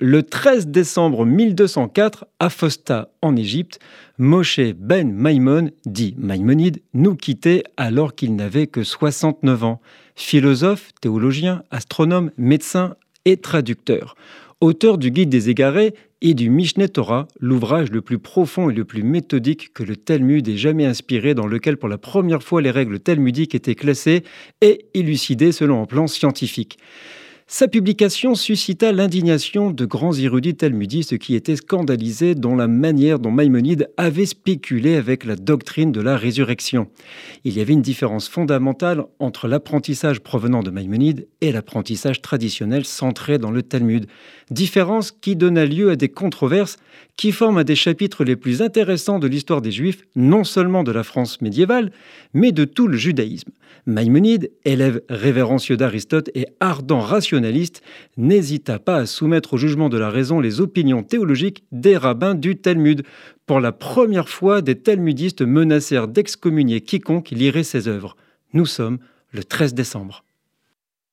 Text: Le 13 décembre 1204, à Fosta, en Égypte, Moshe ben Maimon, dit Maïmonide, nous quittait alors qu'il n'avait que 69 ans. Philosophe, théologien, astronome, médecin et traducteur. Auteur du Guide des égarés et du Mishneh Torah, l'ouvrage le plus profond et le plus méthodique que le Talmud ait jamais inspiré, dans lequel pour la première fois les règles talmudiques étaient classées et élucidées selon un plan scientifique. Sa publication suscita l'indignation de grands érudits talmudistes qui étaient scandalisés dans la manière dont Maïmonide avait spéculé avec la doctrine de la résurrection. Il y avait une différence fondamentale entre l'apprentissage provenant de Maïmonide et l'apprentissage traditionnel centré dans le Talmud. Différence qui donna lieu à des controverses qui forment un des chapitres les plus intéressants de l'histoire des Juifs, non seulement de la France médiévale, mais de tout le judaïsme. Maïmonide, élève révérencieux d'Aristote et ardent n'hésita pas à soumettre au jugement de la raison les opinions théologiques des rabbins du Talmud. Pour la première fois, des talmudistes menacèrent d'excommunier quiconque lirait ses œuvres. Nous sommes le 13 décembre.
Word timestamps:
Le 0.00 0.22
13 0.22 0.68
décembre 0.68 1.26
1204, 1.26 2.26
à 2.38 2.50
Fosta, 2.50 3.10
en 3.20 3.34
Égypte, 3.34 3.80
Moshe 4.16 4.60
ben 4.78 5.12
Maimon, 5.12 5.72
dit 5.86 6.14
Maïmonide, 6.18 6.80
nous 6.94 7.16
quittait 7.16 7.64
alors 7.76 8.14
qu'il 8.14 8.36
n'avait 8.36 8.68
que 8.68 8.84
69 8.84 9.64
ans. 9.64 9.80
Philosophe, 10.14 10.92
théologien, 11.00 11.64
astronome, 11.72 12.30
médecin 12.38 12.94
et 13.24 13.38
traducteur. 13.38 14.14
Auteur 14.60 14.98
du 14.98 15.10
Guide 15.10 15.30
des 15.30 15.50
égarés 15.50 15.94
et 16.20 16.34
du 16.34 16.48
Mishneh 16.48 16.88
Torah, 16.88 17.26
l'ouvrage 17.40 17.90
le 17.90 18.00
plus 18.00 18.20
profond 18.20 18.70
et 18.70 18.74
le 18.74 18.84
plus 18.84 19.02
méthodique 19.02 19.72
que 19.74 19.82
le 19.82 19.96
Talmud 19.96 20.46
ait 20.46 20.56
jamais 20.56 20.86
inspiré, 20.86 21.34
dans 21.34 21.48
lequel 21.48 21.76
pour 21.76 21.88
la 21.88 21.98
première 21.98 22.44
fois 22.44 22.62
les 22.62 22.70
règles 22.70 23.00
talmudiques 23.00 23.56
étaient 23.56 23.74
classées 23.74 24.22
et 24.60 24.86
élucidées 24.94 25.50
selon 25.50 25.82
un 25.82 25.86
plan 25.86 26.06
scientifique. 26.06 26.78
Sa 27.50 27.66
publication 27.66 28.34
suscita 28.34 28.92
l'indignation 28.92 29.70
de 29.70 29.86
grands 29.86 30.12
érudits 30.12 30.54
talmudistes 30.54 31.16
qui 31.16 31.34
étaient 31.34 31.56
scandalisés 31.56 32.34
dans 32.34 32.54
la 32.54 32.68
manière 32.68 33.18
dont 33.18 33.30
Maïmonide 33.30 33.88
avait 33.96 34.26
spéculé 34.26 34.96
avec 34.96 35.24
la 35.24 35.34
doctrine 35.34 35.90
de 35.90 36.02
la 36.02 36.18
résurrection. 36.18 36.88
Il 37.44 37.56
y 37.56 37.62
avait 37.62 37.72
une 37.72 37.80
différence 37.80 38.28
fondamentale 38.28 39.02
entre 39.18 39.48
l'apprentissage 39.48 40.20
provenant 40.20 40.62
de 40.62 40.68
Maïmonide 40.68 41.26
et 41.40 41.50
l'apprentissage 41.50 42.20
traditionnel 42.20 42.84
centré 42.84 43.38
dans 43.38 43.50
le 43.50 43.62
Talmud. 43.62 44.08
Différence 44.50 45.10
qui 45.10 45.34
donna 45.34 45.64
lieu 45.64 45.88
à 45.88 45.96
des 45.96 46.10
controverses 46.10 46.76
qui 47.16 47.32
forment 47.32 47.58
un 47.58 47.64
des 47.64 47.76
chapitres 47.76 48.24
les 48.24 48.36
plus 48.36 48.60
intéressants 48.60 49.18
de 49.18 49.26
l'histoire 49.26 49.62
des 49.62 49.72
Juifs, 49.72 50.02
non 50.16 50.44
seulement 50.44 50.84
de 50.84 50.92
la 50.92 51.02
France 51.02 51.40
médiévale, 51.40 51.92
mais 52.34 52.52
de 52.52 52.66
tout 52.66 52.88
le 52.88 52.98
judaïsme. 52.98 53.52
Maïmonide, 53.86 54.50
élève 54.66 55.00
révérencieux 55.08 55.78
d'Aristote 55.78 56.28
et 56.34 56.46
ardent 56.60 57.00
n'hésita 58.16 58.78
pas 58.78 58.96
à 58.96 59.06
soumettre 59.06 59.54
au 59.54 59.56
jugement 59.56 59.88
de 59.88 59.98
la 59.98 60.10
raison 60.10 60.40
les 60.40 60.60
opinions 60.60 61.02
théologiques 61.02 61.64
des 61.72 61.96
rabbins 61.96 62.34
du 62.34 62.56
Talmud. 62.56 63.04
Pour 63.46 63.60
la 63.60 63.72
première 63.72 64.28
fois, 64.28 64.62
des 64.62 64.76
talmudistes 64.76 65.42
menacèrent 65.42 66.08
d'excommunier 66.08 66.80
quiconque 66.80 67.30
lirait 67.30 67.64
ses 67.64 67.88
œuvres. 67.88 68.16
Nous 68.52 68.66
sommes 68.66 68.98
le 69.32 69.44
13 69.44 69.74
décembre. 69.74 70.24